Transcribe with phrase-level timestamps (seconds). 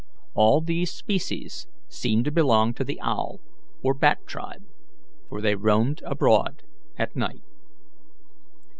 [0.33, 3.39] All these species seemed to belong to the owl
[3.83, 4.63] or bat tribe,
[5.29, 6.63] for they roamed abroad
[6.97, 7.43] at night.